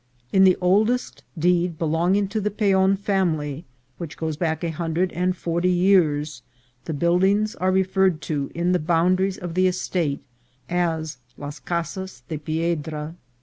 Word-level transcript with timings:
In 0.33 0.45
the 0.45 0.57
oldest 0.61 1.21
deed 1.37 1.77
belonging 1.77 2.27
to 2.29 2.41
the 2.41 2.49
Peon 2.49 2.95
family, 2.95 3.65
which 3.99 4.17
goes 4.17 4.35
back 4.35 4.63
a 4.63 4.71
hundred 4.71 5.11
and 5.11 5.37
forty 5.37 5.69
years, 5.69 6.41
the 6.85 6.93
buildings 6.95 7.53
are 7.57 7.71
referred 7.71 8.19
to, 8.21 8.49
in 8.55 8.71
the 8.71 8.79
boundaries 8.79 9.37
of 9.37 9.53
the 9.53 9.67
estate, 9.67 10.23
as 10.67 11.17
Las 11.37 11.59
Casas 11.59 12.23
de 12.27 12.39
Piedra. 12.39 13.13